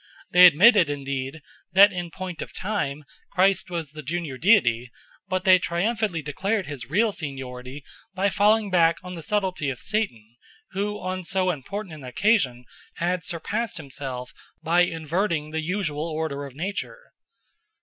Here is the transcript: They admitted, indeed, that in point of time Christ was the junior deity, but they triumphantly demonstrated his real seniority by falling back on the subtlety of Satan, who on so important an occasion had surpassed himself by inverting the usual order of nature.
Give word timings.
They 0.31 0.47
admitted, 0.47 0.89
indeed, 0.89 1.43
that 1.73 1.93
in 1.93 2.09
point 2.09 2.41
of 2.41 2.53
time 2.53 3.03
Christ 3.29 3.69
was 3.69 3.91
the 3.91 4.01
junior 4.01 4.35
deity, 4.35 4.89
but 5.29 5.43
they 5.45 5.59
triumphantly 5.59 6.23
demonstrated 6.23 6.65
his 6.65 6.89
real 6.89 7.11
seniority 7.11 7.83
by 8.15 8.29
falling 8.29 8.71
back 8.71 8.97
on 9.03 9.13
the 9.13 9.21
subtlety 9.21 9.69
of 9.69 9.77
Satan, 9.79 10.37
who 10.71 10.99
on 10.99 11.23
so 11.23 11.51
important 11.51 11.93
an 11.93 12.03
occasion 12.03 12.65
had 12.95 13.23
surpassed 13.23 13.77
himself 13.77 14.33
by 14.63 14.81
inverting 14.85 15.51
the 15.51 15.61
usual 15.61 16.07
order 16.09 16.47
of 16.47 16.55
nature. 16.55 17.11